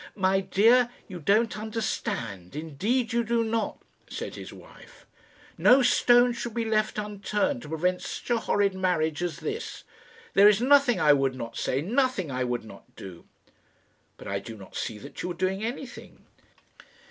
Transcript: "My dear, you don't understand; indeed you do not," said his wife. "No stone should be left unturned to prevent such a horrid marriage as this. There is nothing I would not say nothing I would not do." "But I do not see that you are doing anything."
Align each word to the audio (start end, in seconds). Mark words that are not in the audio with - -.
"My 0.15 0.39
dear, 0.39 0.89
you 1.07 1.19
don't 1.19 1.59
understand; 1.59 2.55
indeed 2.55 3.13
you 3.13 3.23
do 3.23 3.43
not," 3.43 3.83
said 4.09 4.33
his 4.33 4.51
wife. 4.51 5.05
"No 5.59 5.83
stone 5.83 6.33
should 6.33 6.55
be 6.55 6.65
left 6.65 6.97
unturned 6.97 7.61
to 7.61 7.69
prevent 7.69 8.01
such 8.01 8.31
a 8.31 8.39
horrid 8.39 8.73
marriage 8.73 9.21
as 9.21 9.41
this. 9.41 9.83
There 10.33 10.49
is 10.49 10.59
nothing 10.59 10.99
I 10.99 11.13
would 11.13 11.35
not 11.35 11.55
say 11.55 11.81
nothing 11.81 12.31
I 12.31 12.43
would 12.43 12.63
not 12.65 12.95
do." 12.95 13.25
"But 14.17 14.27
I 14.27 14.39
do 14.39 14.57
not 14.57 14.75
see 14.75 14.97
that 14.97 15.21
you 15.21 15.29
are 15.29 15.33
doing 15.35 15.63
anything." 15.63 16.25